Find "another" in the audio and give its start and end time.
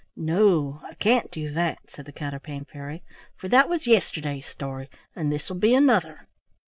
5.75-6.27